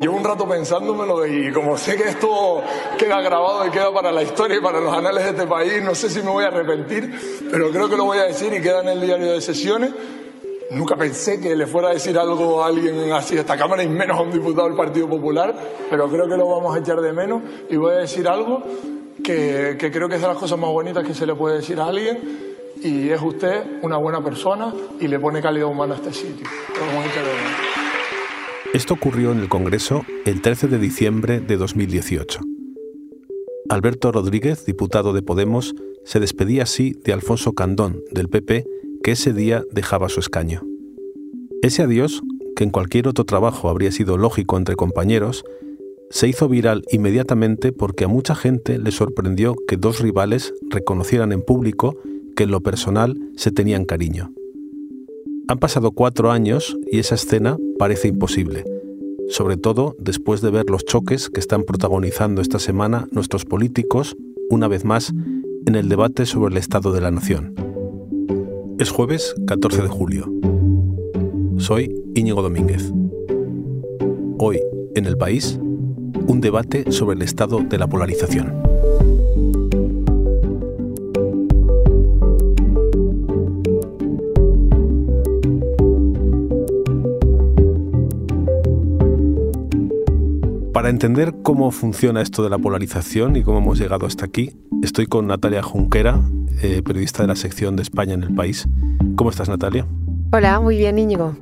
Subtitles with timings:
[0.00, 2.62] Llevo un rato pensándomelo y como sé que esto
[2.96, 5.92] queda grabado y queda para la historia y para los anales de este país, no
[5.92, 7.12] sé si me voy a arrepentir,
[7.50, 9.90] pero creo que lo voy a decir y queda en el diario de sesiones.
[10.70, 13.88] Nunca pensé que le fuera a decir algo a alguien así a esta Cámara y
[13.88, 15.52] menos a un diputado del Partido Popular,
[15.90, 18.62] pero creo que lo vamos a echar de menos y voy a decir algo
[19.24, 21.80] que, que creo que es de las cosas más bonitas que se le puede decir
[21.80, 22.46] a alguien
[22.82, 26.46] y es usted una buena persona y le pone calidad humana a este sitio.
[26.78, 27.47] Lo vamos a echar de menos.
[28.78, 32.38] Esto ocurrió en el Congreso el 13 de diciembre de 2018.
[33.68, 38.66] Alberto Rodríguez, diputado de Podemos, se despedía así de Alfonso Candón, del PP,
[39.02, 40.62] que ese día dejaba su escaño.
[41.60, 42.22] Ese adiós,
[42.54, 45.42] que en cualquier otro trabajo habría sido lógico entre compañeros,
[46.10, 51.42] se hizo viral inmediatamente porque a mucha gente le sorprendió que dos rivales reconocieran en
[51.42, 51.96] público
[52.36, 54.32] que en lo personal se tenían cariño.
[55.50, 58.64] Han pasado cuatro años y esa escena parece imposible,
[59.28, 64.16] sobre todo después de ver los choques que están protagonizando esta semana nuestros políticos,
[64.48, 65.12] una vez más,
[65.66, 67.54] en el debate sobre el Estado de la Nación.
[68.78, 70.32] Es jueves 14 de julio.
[71.58, 72.92] Soy Íñigo Domínguez.
[74.38, 74.60] Hoy,
[74.94, 75.58] en el país,
[76.26, 78.54] un debate sobre el estado de la polarización.
[90.88, 95.06] Para entender cómo funciona esto de la polarización y cómo hemos llegado hasta aquí, estoy
[95.06, 96.18] con Natalia Junquera,
[96.62, 98.66] eh, periodista de la sección de España en el país.
[99.14, 99.86] ¿Cómo estás, Natalia?
[100.32, 101.36] Hola, muy bien, Íñigo.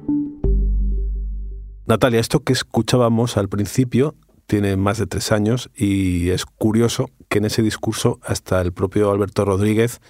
[1.87, 4.17] Natalia, esto que escuchábamos al principio
[4.49, 9.13] tiene más de tres años y es curioso que en ese discurso hasta el propio
[9.13, 10.01] Alberto Rodríguez,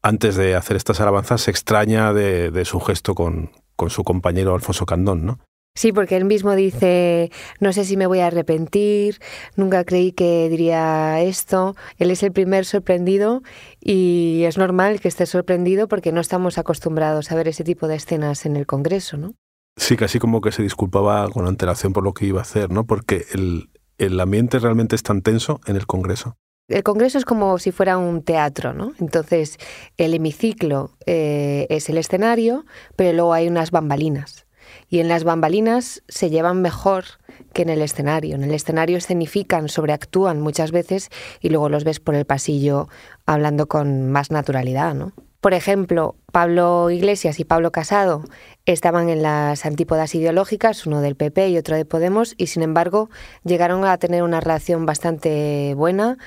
[0.00, 4.86] antes de hacer estas alabanzas, se extraña de, su gesto con, con su compañero Alfonso
[4.86, 5.40] Candón, ¿no?
[5.78, 9.20] Sí, porque él mismo dice, no sé si me voy a arrepentir,
[9.54, 11.76] nunca creí que diría esto.
[11.98, 13.44] Él es el primer sorprendido
[13.80, 17.94] y es normal que esté sorprendido porque no estamos acostumbrados a ver ese tipo de
[17.94, 19.34] escenas en el Congreso, ¿no?
[19.76, 22.84] Sí, casi como que se disculpaba con antelación por lo que iba a hacer, ¿no?
[22.84, 26.34] Porque el, el ambiente realmente es tan tenso en el Congreso.
[26.66, 28.94] El Congreso es como si fuera un teatro, ¿no?
[28.98, 29.58] Entonces,
[29.96, 32.66] el hemiciclo eh, es el escenario,
[32.96, 34.47] pero luego hay unas bambalinas
[34.88, 37.04] y en las bambalinas se llevan mejor
[37.52, 38.34] que en el escenario.
[38.34, 41.10] En el escenario escenifican, sobreactúan muchas veces
[41.40, 42.88] y luego los ves por el pasillo
[43.26, 45.12] hablando con más naturalidad, ¿no?
[45.40, 48.24] Por ejemplo, Pablo Iglesias y Pablo Casado
[48.66, 53.08] estaban en las antípodas ideológicas, uno del PP y otro de Podemos, y sin embargo
[53.44, 56.18] llegaron a tener una relación bastante buena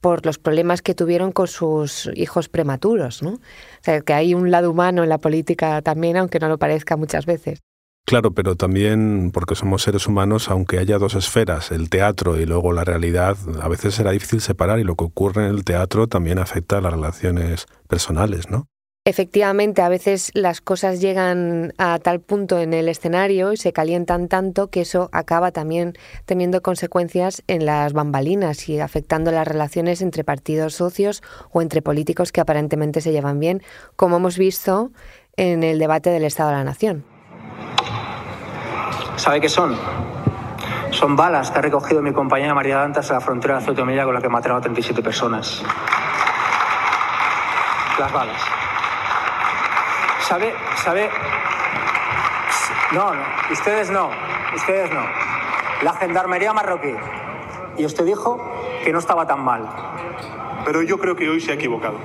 [0.00, 3.32] por los problemas que tuvieron con sus hijos prematuros, ¿no?
[3.32, 3.40] O
[3.82, 7.26] sea, que hay un lado humano en la política también, aunque no lo parezca muchas
[7.26, 7.60] veces.
[8.06, 12.72] Claro, pero también porque somos seres humanos, aunque haya dos esferas, el teatro y luego
[12.72, 16.38] la realidad, a veces será difícil separar y lo que ocurre en el teatro también
[16.38, 18.68] afecta a las relaciones personales, ¿no?
[19.06, 24.28] Efectivamente, a veces las cosas llegan a tal punto en el escenario y se calientan
[24.28, 25.92] tanto que eso acaba también
[26.24, 31.22] teniendo consecuencias en las bambalinas y afectando las relaciones entre partidos socios
[31.52, 33.62] o entre políticos que aparentemente se llevan bien,
[33.96, 34.90] como hemos visto
[35.36, 37.13] en el debate del Estado de la Nación.
[39.16, 39.76] ¿Sabe qué son?
[40.90, 44.14] Son balas que ha recogido mi compañera María Dantas en la frontera de Ceuta con
[44.14, 45.62] la que mataron a 37 personas.
[47.98, 48.40] Las balas.
[50.20, 50.54] ¿Sabe?
[50.76, 51.10] ¿Sabe?
[52.92, 53.22] No, no.
[53.50, 54.10] Ustedes no.
[54.54, 55.02] Ustedes no.
[55.82, 56.94] La gendarmería marroquí.
[57.76, 58.40] Y usted dijo
[58.84, 59.68] que no estaba tan mal.
[60.64, 61.98] Pero yo creo que hoy se ha equivocado.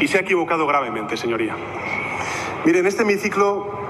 [0.00, 1.54] Y se ha equivocado gravemente, señoría.
[2.64, 3.83] Mire, en este hemiciclo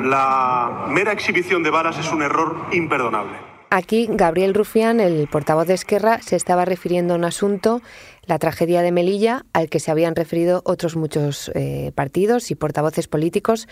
[0.00, 3.48] la mera exhibición de varas es un error imperdonable.
[3.70, 7.82] Aquí Gabriel Rufián, el portavoz de Esquerra, se estaba refiriendo a un asunto,
[8.24, 13.08] la tragedia de Melilla, al que se habían referido otros muchos eh, partidos y portavoces
[13.08, 13.68] políticos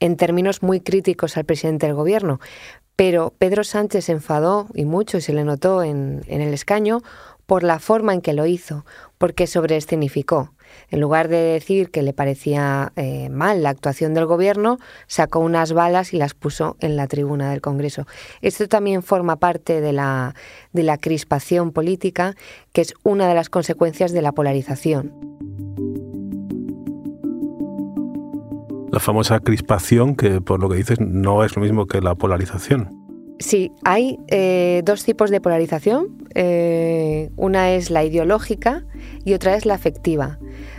[0.00, 2.40] en términos muy críticos al presidente del gobierno.
[2.94, 7.00] Pero Pedro Sánchez se enfadó, y mucho, y se le notó en, el escaño,
[7.46, 8.84] por la forma en que lo hizo,
[9.16, 10.52] porque sobreescenificó.
[10.90, 15.72] En lugar de decir que le parecía eh, mal la actuación del gobierno, sacó unas
[15.72, 18.06] balas y las puso en la tribuna del Congreso.
[18.40, 20.34] Esto también forma parte de la,
[20.72, 22.34] de la crispación política,
[22.72, 25.12] que es una de las consecuencias de la polarización.
[28.90, 32.97] La famosa crispación, que por lo que dices no es lo mismo que la polarización.
[33.40, 36.26] Sí, hay eh, dos tipos de polarización.
[36.34, 38.84] Eh, una es la ideológica
[39.24, 40.38] y otra es la afectiva.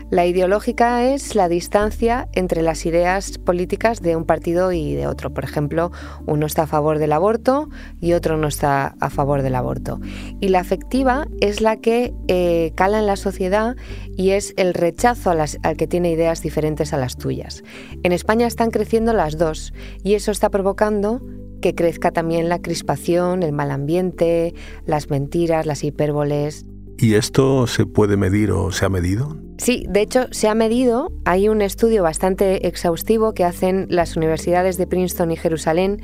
[0.09, 5.31] La ideológica es la distancia entre las ideas políticas de un partido y de otro.
[5.33, 5.91] Por ejemplo,
[6.25, 7.69] uno está a favor del aborto
[8.01, 9.99] y otro no está a favor del aborto.
[10.41, 13.75] Y la afectiva es la que eh, cala en la sociedad
[14.17, 17.63] y es el rechazo al que tiene ideas diferentes a las tuyas.
[18.03, 19.73] En España están creciendo las dos
[20.03, 21.21] y eso está provocando
[21.61, 24.53] que crezca también la crispación, el mal ambiente,
[24.85, 26.65] las mentiras, las hipérboles.
[26.97, 29.37] ¿Y esto se puede medir o se ha medido?
[29.57, 31.11] Sí, de hecho se ha medido.
[31.25, 36.01] Hay un estudio bastante exhaustivo que hacen las universidades de Princeton y Jerusalén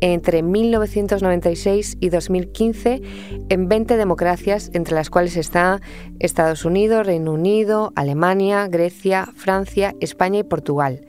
[0.00, 3.00] entre 1996 y 2015
[3.48, 5.80] en 20 democracias, entre las cuales está
[6.18, 11.06] Estados Unidos, Reino Unido, Alemania, Grecia, Francia, España y Portugal.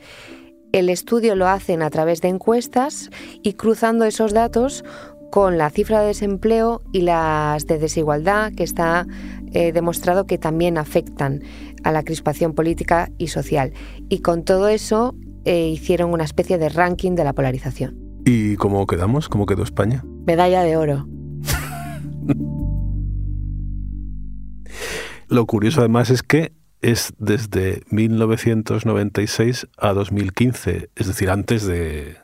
[0.75, 3.09] El estudio lo hacen a través de encuestas
[3.41, 4.83] y cruzando esos datos
[5.31, 9.07] con la cifra de desempleo y las de desigualdad que está
[9.53, 11.41] eh, demostrado que también afectan
[11.85, 13.71] a la crispación política y social.
[14.09, 17.97] Y con todo eso eh, hicieron una especie de ranking de la polarización.
[18.25, 19.29] ¿Y cómo quedamos?
[19.29, 20.03] ¿Cómo quedó España?
[20.27, 21.07] Medalla de oro.
[25.29, 26.51] Lo curioso además es que
[26.85, 32.17] es desde 1996 a 2015, es decir, antes de,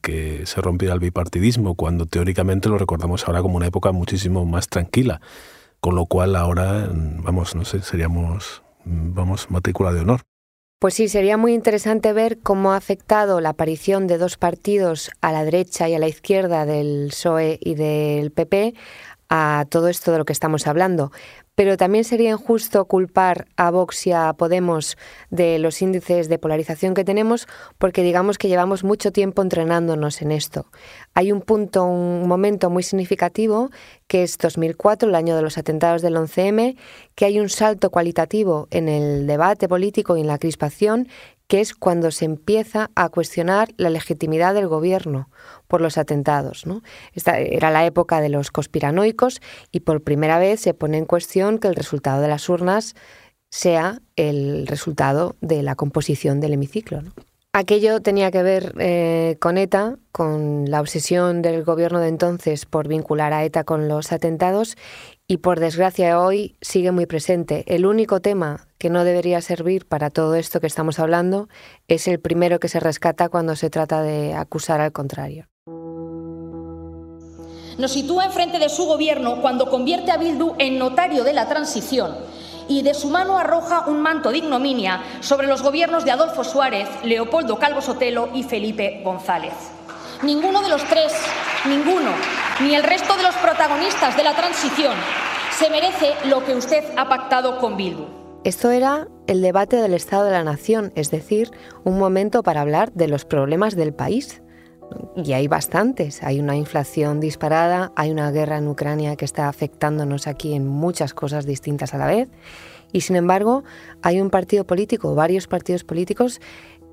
[0.00, 4.68] que se rompiera el bipartidismo, cuando teóricamente lo recordamos ahora como una época muchísimo más
[4.68, 5.20] tranquila,
[5.80, 10.22] con lo cual ahora, vamos, no sé, seríamos, vamos, matrícula de honor.
[10.78, 15.32] Pues sí, sería muy interesante ver cómo ha afectado la aparición de dos partidos a
[15.32, 18.74] la derecha y a la izquierda del PSOE y del PP
[19.28, 21.12] a todo esto de lo que estamos hablando.
[21.56, 24.96] Pero también sería injusto culpar a Vox y a Podemos
[25.30, 27.48] de los índices de polarización que tenemos
[27.78, 30.66] porque digamos que llevamos mucho tiempo entrenándonos en esto.
[31.18, 33.70] Hay un punto, un momento muy significativo
[34.06, 36.76] que es 2004, el año de los atentados del 11M,
[37.14, 41.08] que hay un salto cualitativo en el debate político y en la crispación
[41.46, 45.30] que es cuando se empieza a cuestionar la legitimidad del gobierno
[45.68, 46.66] por los atentados.
[46.66, 46.82] ¿no?
[47.14, 49.40] Esta era la época de los conspiranoicos
[49.72, 52.94] y por primera vez se pone en cuestión que el resultado de las urnas
[53.48, 57.00] sea el resultado de la composición del hemiciclo.
[57.58, 62.86] Aquello tenía que ver eh, con ETA, con la obsesión del gobierno de entonces por
[62.86, 64.76] vincular a ETA con los atentados
[65.26, 67.64] y por desgracia hoy sigue muy presente.
[67.66, 71.48] El único tema que no debería servir para todo esto que estamos hablando
[71.88, 75.46] es el primero que se rescata cuando se trata de acusar al contrario.
[77.78, 82.16] Nos sitúa enfrente de su gobierno cuando convierte a Bildu en notario de la transición
[82.68, 86.88] y de su mano arroja un manto de ignominia sobre los gobiernos de Adolfo Suárez,
[87.04, 89.54] Leopoldo Calvo Sotelo y Felipe González.
[90.22, 91.12] Ninguno de los tres,
[91.66, 92.10] ninguno,
[92.60, 94.94] ni el resto de los protagonistas de la transición
[95.58, 98.04] se merece lo que usted ha pactado con Bildu.
[98.44, 101.50] Esto era el debate del Estado de la Nación, es decir,
[101.84, 104.42] un momento para hablar de los problemas del país.
[105.16, 106.22] Y hay bastantes.
[106.22, 111.14] Hay una inflación disparada, hay una guerra en Ucrania que está afectándonos aquí en muchas
[111.14, 112.28] cosas distintas a la vez.
[112.92, 113.64] Y sin embargo,
[114.02, 116.40] hay un partido político, varios partidos políticos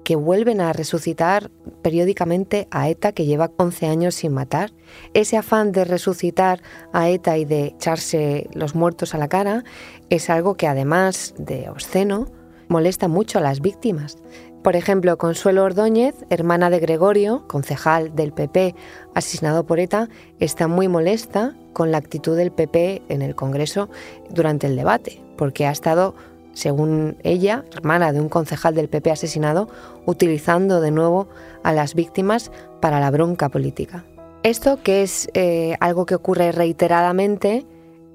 [0.03, 1.49] que vuelven a resucitar
[1.81, 4.73] periódicamente a ETA que lleva 11 años sin matar.
[5.13, 6.61] Ese afán de resucitar
[6.91, 9.63] a ETA y de echarse los muertos a la cara
[10.09, 12.27] es algo que además de obsceno
[12.67, 14.17] molesta mucho a las víctimas.
[14.63, 18.75] Por ejemplo, Consuelo Ordóñez, hermana de Gregorio, concejal del PP
[19.13, 20.07] asesinado por ETA,
[20.39, 23.89] está muy molesta con la actitud del PP en el Congreso
[24.29, 26.15] durante el debate, porque ha estado
[26.53, 29.67] según ella, hermana de un concejal del PP asesinado,
[30.05, 31.27] utilizando de nuevo
[31.63, 32.49] a las víctimas
[32.79, 34.05] para la bronca política.
[34.43, 37.65] Esto, que es eh, algo que ocurre reiteradamente,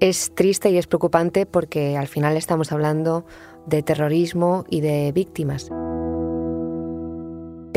[0.01, 3.27] es triste y es preocupante porque al final estamos hablando
[3.67, 5.71] de terrorismo y de víctimas.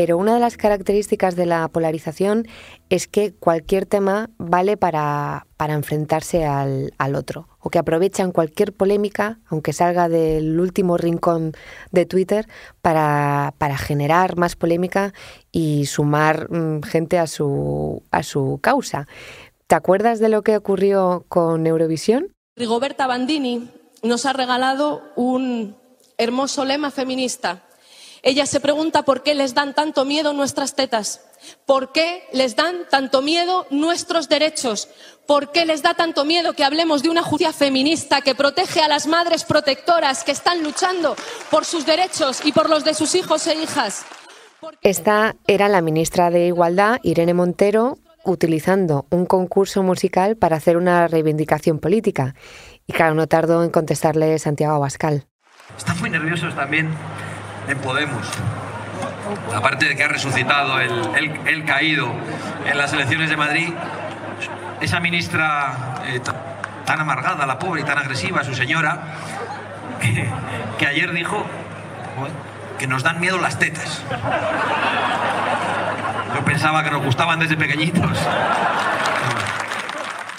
[0.02, 2.48] Pero una de las características de la polarización
[2.90, 9.74] es que cualquier tema vale para, enfrentarse al, otro, o que aprovechan cualquier polémica, aunque
[9.74, 11.52] salga del último rincón
[11.92, 12.48] de Twitter,
[12.82, 15.14] para, generar más polémica
[15.52, 19.08] y sumar mm, gente a su, a su causa.
[19.68, 22.34] ¿Te acuerdas de lo que ocurrió con Eurovisión?
[22.56, 23.70] Rigoberta Bandini
[24.02, 25.78] nos ha regalado un
[26.18, 27.68] hermoso lema feminista
[28.24, 31.22] ella se pregunta por qué les dan tanto miedo nuestras tetas,
[31.66, 34.90] por qué les dan tanto miedo nuestros derechos,
[35.26, 38.88] por qué les da tanto miedo que hablemos de una justicia feminista que protege a
[38.88, 41.16] las madres protectoras que están luchando
[41.50, 44.06] por sus derechos y por los de sus hijos e hijas.
[44.84, 51.08] Esta era la ministra de Igualdad, Irene Montero, utilizando un concurso musical para hacer una
[51.08, 52.36] reivindicación política.
[52.86, 55.26] Y claro, no tardó en contestarle Santiago Abascal.
[55.76, 56.90] están muy nerviosos también
[57.68, 58.28] en Podemos.
[59.56, 62.12] Aparte de que ha resucitado el, caído
[62.66, 63.70] en las elecciones de Madrid,
[64.82, 66.20] esa ministra eh,
[66.86, 69.00] tan amargada, la pobre y tan agresiva, su señora,
[70.78, 71.46] que, ayer dijo
[72.80, 74.04] que nos dan miedo las tetas.
[76.36, 78.18] Yo pensaba que nos gustaban desde pequeñitos.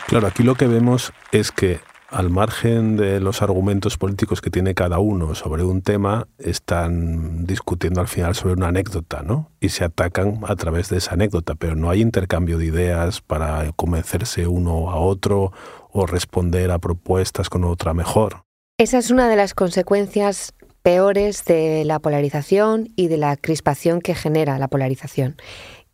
[0.07, 1.81] Claro, aquí lo que vemos es que
[2.13, 8.01] al margen de los argumentos políticos que tiene cada uno sobre un tema, están discutiendo
[8.01, 9.51] al final sobre una anécdota, ¿no?
[9.61, 13.73] Y se atacan a través de esa anécdota, pero no hay intercambio de ideas para
[13.73, 15.53] convencerse uno a otro
[15.91, 18.45] o responder a propuestas con otra mejor.
[18.79, 20.53] Esa es una de las consecuencias
[20.83, 25.37] peores de la polarización y de la crispación que genera la polarización,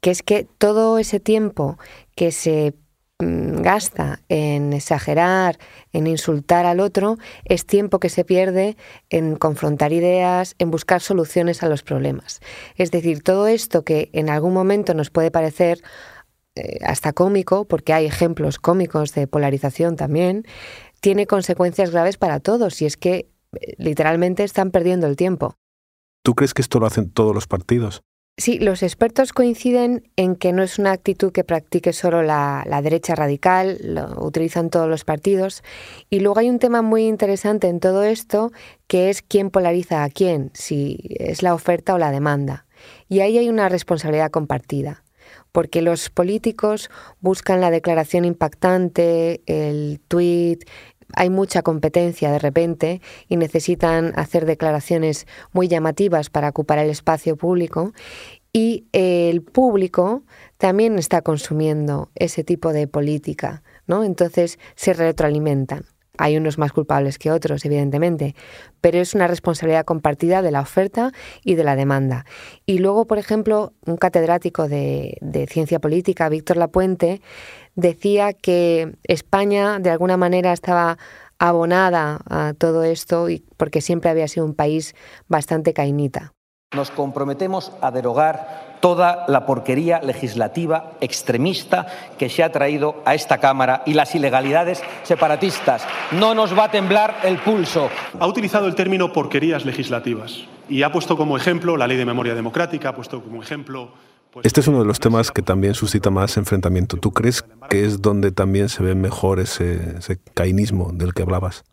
[0.01, 1.79] que es que todo ese tiempo
[2.17, 2.75] que se
[3.21, 5.59] gasta en exagerar,
[5.93, 8.77] en insultar al otro, es tiempo que se pierde
[9.11, 12.41] en confrontar ideas, en buscar soluciones a los problemas.
[12.77, 15.83] Es decir, todo esto que en algún momento nos puede parecer
[16.55, 20.45] eh, hasta cómico, porque hay ejemplos cómicos de polarización también,
[21.01, 25.57] tiene consecuencias graves para todos y es que eh, literalmente están perdiendo el tiempo.
[26.25, 28.03] ¿Tú crees que esto lo hacen todos los partidos?
[28.39, 33.17] Sí, los expertos coinciden en que no es una actitud que practique solo la, derecha
[33.17, 35.65] radical, lo utilizan todos los partidos.
[36.09, 38.53] Y luego hay un tema muy interesante en todo esto,
[38.87, 42.65] que es quién polariza a quién, si es la oferta o la demanda.
[43.09, 45.03] Y ahí hay una responsabilidad compartida
[45.51, 46.91] porque los políticos
[47.21, 50.65] buscan la declaración impactante, el tuit,
[51.15, 57.37] hay mucha competencia de repente y necesitan hacer declaraciones muy llamativas para ocupar el espacio
[57.37, 57.93] público
[58.53, 60.25] y el público
[60.57, 64.05] también está consumiendo ese tipo de política, ¿no?
[64.05, 65.85] Entonces se retroalimentan.
[66.21, 68.35] Hay unos más culpables que otros, evidentemente,
[68.81, 71.13] pero es una responsabilidad compartida de la oferta
[71.45, 72.27] y de la demanda.
[72.67, 75.17] Y luego, por ejemplo, un catedrático de,
[75.49, 77.21] ciencia política, Víctor Lapuente,
[77.79, 80.99] decía que España de alguna manera estaba
[81.39, 84.97] abonada a todo esto y porque siempre había sido un país
[85.29, 86.33] bastante cainita.
[86.75, 91.87] Nos comprometemos a derogar toda la porquería legislativa extremista
[92.19, 95.87] que se ha traído a esta Cámara y las ilegalidades separatistas.
[96.11, 97.89] No nos va a temblar el pulso.
[98.19, 102.35] Ha utilizado el término porquerías legislativas y ha puesto como ejemplo la ley de memoria
[102.35, 103.93] democrática, ha puesto como ejemplo...
[104.43, 106.97] Este es uno de los temas que también suscita más enfrentamiento.
[106.97, 111.65] ¿Tú crees que es donde también se ve mejor ese, ese cainismo del que hablabas?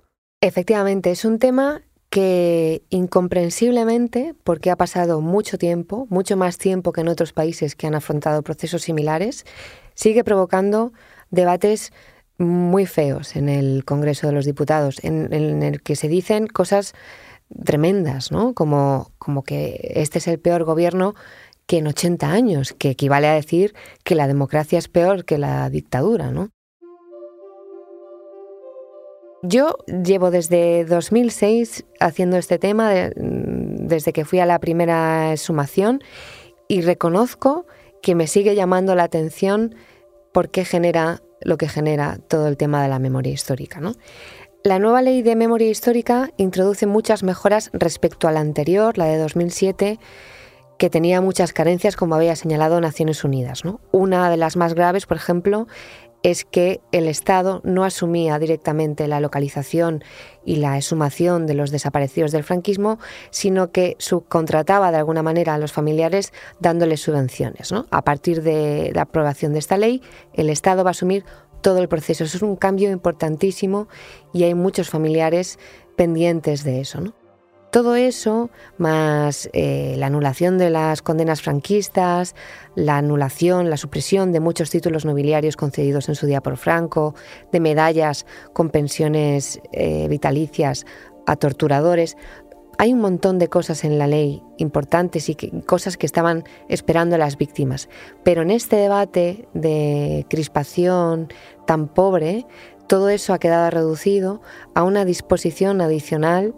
[0.41, 7.01] Efectivamente, es un tema que incomprensiblemente, porque ha pasado mucho tiempo, mucho más tiempo que
[7.01, 9.45] en otros países que han afrontado procesos similares,
[9.95, 10.93] sigue provocando
[11.29, 11.91] debates
[12.37, 16.93] muy feos en el Congreso de los Diputados, en, el que se dicen cosas
[17.63, 18.53] tremendas, ¿no?
[18.53, 21.15] Como, como que este es el peor gobierno
[21.67, 25.69] que en 80 años, que equivale a decir que la democracia es peor que la
[25.69, 26.49] dictadura, ¿no?
[29.43, 36.01] Yo llevo desde 2006 haciendo este tema, desde que fui a la primera sumación,
[36.67, 37.67] y reconozco
[38.01, 39.75] que me sigue llamando la atención
[40.33, 43.81] por qué genera lo que genera todo el tema de la memoria histórica.
[44.63, 49.17] La nueva ley de memoria histórica introduce muchas mejoras respecto a la anterior, la de
[49.17, 49.99] 2007,
[50.77, 53.63] que tenía muchas carencias, como había señalado Naciones Unidas.
[53.91, 55.67] Una de las más graves, por ejemplo,
[56.25, 60.03] es que el Estado no asumía directamente la localización
[60.43, 62.97] y la exhumación de los desaparecidos del franquismo,
[63.29, 67.71] sino que subcontrataba de alguna manera a los familiares dándoles subvenciones.
[67.91, 70.01] A partir de la aprobación de esta ley,
[70.33, 71.25] el Estado va a asumir
[71.61, 72.23] todo el proceso.
[72.23, 73.87] Eso es un cambio importantísimo
[74.33, 75.59] y hay muchos familiares
[75.95, 77.13] pendientes de eso.
[77.75, 82.33] Todo eso, más eh, la anulación de las condenas franquistas,
[82.73, 87.15] la anulación, la supresión de muchos títulos nobiliarios concedidos en su día por Franco,
[87.51, 90.85] de medallas con pensiones eh, vitalicias
[91.27, 92.15] a torturadores,
[92.77, 97.37] hay un montón de cosas en la ley importantes y cosas que estaban esperando las
[97.37, 97.89] víctimas.
[98.23, 101.27] Pero en este debate de crispación
[101.67, 102.45] tan pobre,
[102.87, 104.41] todo eso ha quedado reducido
[104.75, 106.55] a una disposición adicional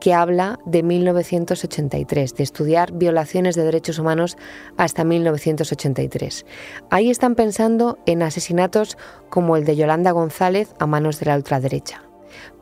[0.00, 4.36] que habla de 1983, de estudiar violaciones de derechos humanos
[4.76, 6.46] hasta 1983.
[6.90, 8.96] Ahí están pensando en asesinatos
[9.30, 12.02] como el de Yolanda González a manos de la ultraderecha.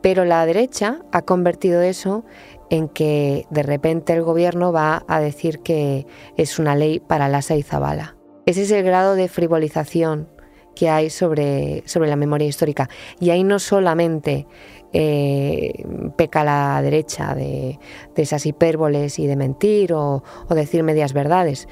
[0.01, 2.23] Pero la derecha ha convertido eso
[2.69, 7.55] en que de repente el gobierno va a decir que es una ley para Lasa
[7.55, 8.15] y Zabala.
[8.45, 10.29] Ese es el grado de frivolización
[10.77, 12.89] que hay sobre, sobre la memoria histórica.
[13.19, 14.45] Y ahí no solamente
[14.93, 15.83] eh,
[16.15, 17.79] peca la derecha de,
[18.15, 21.67] esas hipérboles y de mentir o, o decir medias verdades.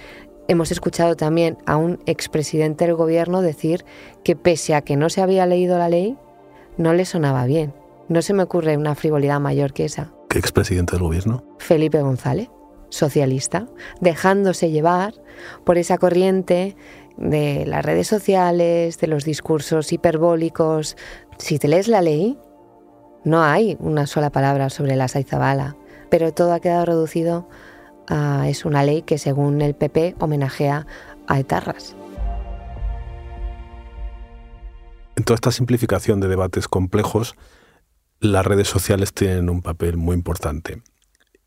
[0.48, 3.86] Hemos escuchado también a un expresidente del gobierno decir
[4.24, 6.18] que pese a que no se había leído la ley,
[6.78, 7.74] no le sonaba bien.
[8.10, 10.14] No se me ocurre una frivolidad mayor que esa.
[10.30, 11.44] ¿Qué expresidente del gobierno?
[11.58, 12.50] Felipe González,
[12.90, 13.68] socialista,
[14.02, 15.14] dejándose llevar
[15.64, 16.76] por esa corriente
[17.18, 20.98] de las redes sociales, de los discursos hiperbólicos.
[21.38, 22.38] Si te lees la ley,
[23.24, 25.76] no hay una sola palabra sobre la Saizabala,
[26.10, 27.48] pero todo ha quedado reducido
[28.08, 30.86] a es una ley que según el PP homenajea
[31.28, 31.96] a etarras.
[35.16, 37.36] En toda esta simplificación de debates complejos,
[38.20, 40.82] las redes sociales tienen un papel muy importante.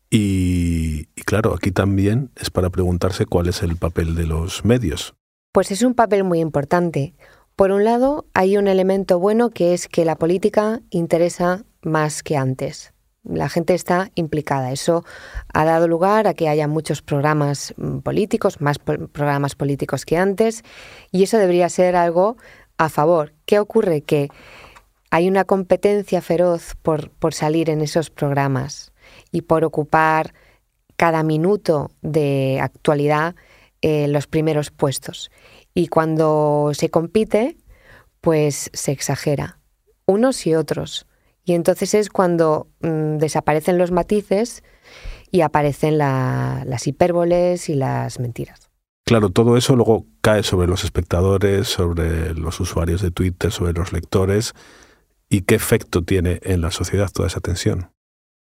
[0.09, 5.13] Y, claro, aquí también es para preguntarse cuál es el papel de los medios.
[5.51, 7.13] Pues es un papel muy importante.
[7.55, 12.37] Por un lado, hay un elemento bueno que es que la política interesa más que
[12.37, 12.93] antes.
[13.23, 14.71] La gente está implicada.
[14.71, 15.03] Eso
[15.53, 20.63] ha dado lugar a que haya muchos programas mm, políticos, más programas políticos que antes,
[21.11, 22.37] y eso debería ser algo
[22.77, 23.33] a favor.
[23.45, 24.01] ¿Qué ocurre?
[24.01, 24.29] Que
[25.11, 28.93] hay una competencia feroz por, por salir en esos programas
[29.31, 30.33] y por ocupar
[30.95, 33.35] cada minuto de actualidad
[33.81, 35.31] eh, los primeros puestos.
[35.73, 37.57] Y cuando se compite,
[38.21, 39.59] pues se exagera,
[40.05, 41.07] unos y otros.
[41.45, 44.63] Y entonces es cuando mm, desaparecen los matices
[45.31, 48.69] y aparecen las hipérboles y las mentiras.
[49.05, 53.93] Claro, todo eso luego cae sobre los espectadores, sobre los usuarios de Twitter, sobre los
[53.93, 54.53] lectores.
[55.29, 57.91] ¿Y qué efecto tiene en la sociedad toda esa tensión?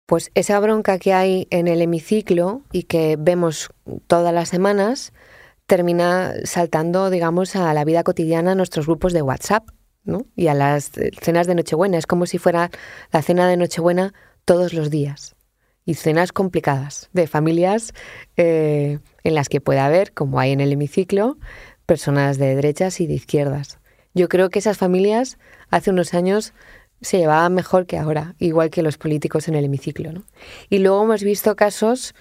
[0.09, 3.69] Pues esa bronca que hay en el hemiciclo y que vemos
[4.07, 5.13] todas las semanas
[5.67, 9.69] termina saltando, digamos, a la vida cotidiana, a nuestros grupos de WhatsApp
[10.05, 10.25] ¿no?
[10.35, 11.99] y a las cenas de Nochebuena.
[11.99, 12.71] Es como si fuera
[13.13, 14.15] la cena de Nochebuena
[14.47, 15.37] todos los días.
[15.85, 17.93] Y cenas complicadas de familias
[18.39, 21.37] eh, en las que puede haber, como hay en el hemiciclo,
[21.85, 23.79] personas de derechas y de izquierdas.
[24.15, 25.37] Yo creo que esas familias
[25.69, 26.55] hace unos años
[27.01, 30.13] se llevaban mejor que ahora, igual que los políticos en el hemiciclo.
[30.13, 30.25] ¿no?
[30.69, 32.15] Y luego hemos visto casos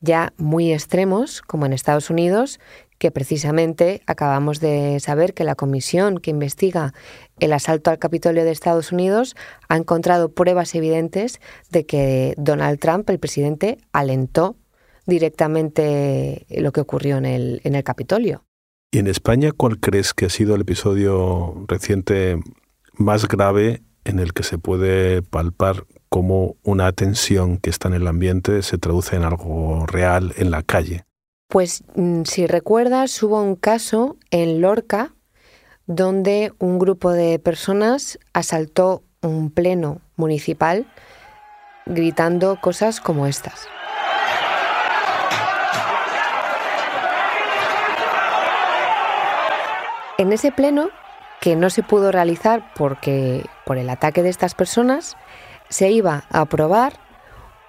[0.00, 2.58] ya muy extremos, como en Estados Unidos,
[2.98, 6.92] que precisamente acabamos de saber que la comisión que investiga
[7.38, 9.36] el asalto al Capitolio de Estados Unidos
[9.68, 11.40] ha encontrado pruebas evidentes
[11.70, 14.56] de que Donald Trump, el presidente, alentó
[15.06, 18.44] directamente lo que ocurrió en el, en el Capitolio.
[18.92, 22.38] ¿Y en España cuál crees que ha sido el episodio reciente
[22.94, 28.06] más grave en el que se puede palpar cómo una tensión que está en el
[28.06, 31.04] ambiente se traduce en algo real en la calle?
[31.48, 35.14] Pues mm, si recuerdas, hubo un caso en Lorca
[35.86, 40.86] donde un grupo de personas asaltó un pleno municipal
[41.86, 43.66] gritando cosas como estas.
[50.18, 50.90] En ese pleno,
[51.40, 55.16] que no se pudo realizar porque por el ataque de estas personas,
[55.68, 56.94] se iba a aprobar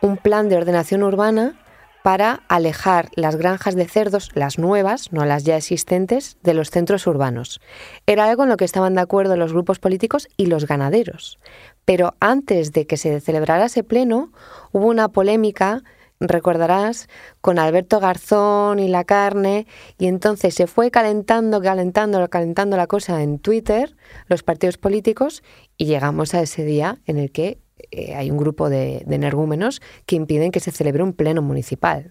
[0.01, 1.55] un plan de ordenación urbana
[2.03, 7.05] para alejar las granjas de cerdos, las nuevas, no las ya existentes, de los centros
[7.05, 7.62] urbanos.
[8.07, 11.38] Era algo en lo que estaban de acuerdo los grupos políticos y los ganaderos.
[11.86, 14.31] Pero antes de que se celebrara ese pleno,
[14.71, 15.84] hubo una polémica,
[16.27, 17.10] recordarás,
[17.41, 23.21] con Alberto Garzón y la carne, y entonces se fue calentando, calentando, calentando la cosa
[23.23, 23.95] en Twitter,
[24.27, 25.43] los partidos políticos,
[25.77, 27.60] y llegamos a ese día en el que
[27.91, 32.10] eh, hay un grupo de, energúmenos que impiden que se celebre un pleno municipal.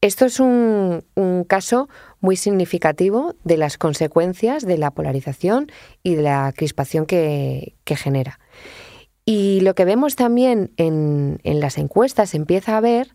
[0.00, 1.04] Esto es un,
[1.48, 1.88] caso
[2.20, 5.66] muy significativo de las consecuencias de la polarización
[6.04, 8.38] y de la crispación que, genera.
[9.30, 13.12] Y lo que vemos también en, las encuestas, empieza a ver,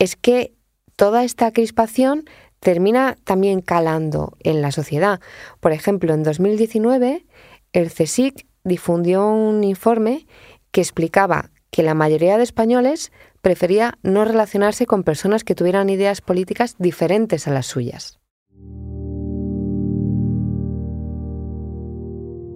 [0.00, 0.52] es que
[0.96, 2.24] toda esta crispación
[2.58, 5.20] termina también calando en la sociedad.
[5.60, 7.24] Por ejemplo, en 2019,
[7.72, 10.26] el CSIC difundió un informe
[10.72, 16.20] que explicaba que la mayoría de españoles prefería no relacionarse con personas que tuvieran ideas
[16.20, 18.18] políticas diferentes a las suyas.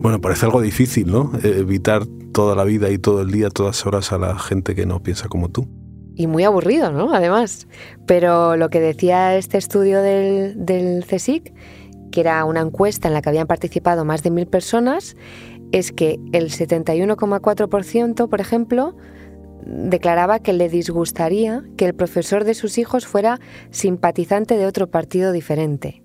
[0.01, 1.33] Bueno, parece algo difícil, ¿no?
[1.43, 4.87] E-, evitar toda la vida y todo el día, todas horas a la gente que
[4.87, 5.67] no piensa como tú.
[6.15, 7.13] Y muy aburrido, ¿no?
[7.13, 7.69] Además.
[8.07, 11.53] Pero lo que decía este estudio del, del CSIC,
[12.11, 15.17] que era una encuesta en la que habían participado más de mil personas,
[15.73, 18.97] es que el 71,4%, por ejemplo,
[19.65, 23.39] declaraba que le disgustaría que el profesor de sus hijos fuera
[23.71, 26.03] simpatizante de otro partido diferente.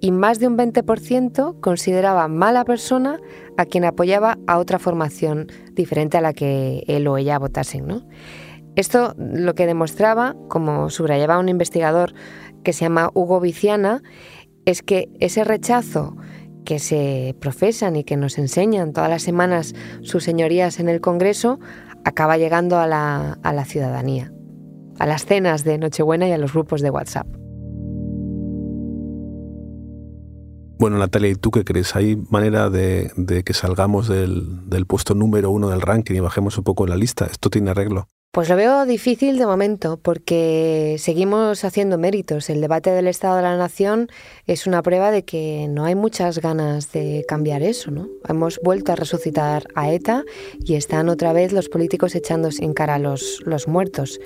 [0.00, 3.20] Y más de un 20% consideraba mala persona
[3.56, 7.86] a quien apoyaba a otra formación diferente a la que él o ella votasen.
[7.86, 8.02] ¿no?
[8.74, 12.14] Esto lo que demostraba, como subrayaba un investigador
[12.64, 14.02] que se llama Hugo Viciana,
[14.64, 16.16] es que ese rechazo
[16.64, 21.58] que se profesan y que nos enseñan todas las semanas sus señorías en el Congreso
[22.04, 24.32] acaba llegando a la, a la ciudadanía,
[24.98, 27.41] a las cenas de Nochebuena y a los grupos de WhatsApp.
[30.82, 31.94] Bueno, Natalia, ¿y tú qué crees?
[31.94, 33.12] ¿Hay manera de,
[33.46, 37.26] que salgamos del, puesto número uno del ranking y bajemos un poco la lista?
[37.26, 38.08] ¿Esto tiene arreglo?
[38.32, 42.50] Pues lo veo difícil de momento porque seguimos haciendo méritos.
[42.50, 44.08] El debate del Estado de la Nación
[44.48, 48.08] es una prueba de que no hay muchas ganas de cambiar eso, ¿no?
[48.28, 50.24] Hemos vuelto a resucitar a ETA
[50.64, 54.18] y están otra vez los políticos echándose en cara a los muertos.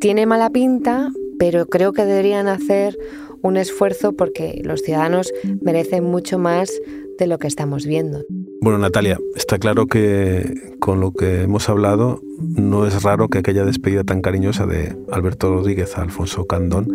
[0.00, 2.96] Tiene mala pinta, pero creo que deberían hacer
[3.42, 6.70] un esfuerzo porque los ciudadanos merecen mucho más
[7.18, 8.24] de lo que estamos viendo.
[8.62, 13.64] Bueno, Natalia, está claro que con lo que hemos hablado no es raro que aquella
[13.64, 16.88] despedida tan cariñosa de Alberto Rodríguez a Alfonso Candón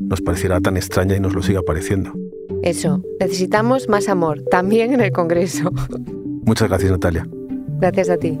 [0.00, 2.12] nos pareciera tan extraña y nos lo siga pareciendo.
[2.62, 5.70] Eso, necesitamos más amor, también en el Congreso.
[6.44, 7.26] Muchas gracias, Natalia.
[7.80, 8.38] Gracias a ti.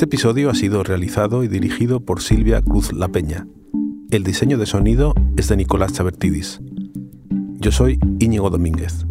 [0.00, 3.46] Este episodio ha sido realizado y dirigido por Silvia Cruz La Peña.
[4.10, 6.58] El diseño de sonido es de Nicolás Chabertidis.
[7.58, 9.04] Yo soy Íñigo Domínguez.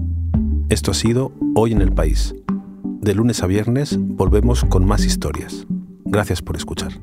[0.69, 2.33] Esto ha sido Hoy en el País.
[3.01, 5.67] De lunes a viernes volvemos con más historias.
[6.05, 6.93] Gracias por escuchar.